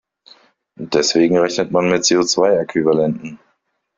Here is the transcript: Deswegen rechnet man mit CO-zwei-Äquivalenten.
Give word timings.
Deswegen 0.79 1.37
rechnet 1.37 1.69
man 1.71 1.91
mit 1.91 2.07
CO-zwei-Äquivalenten. 2.07 3.37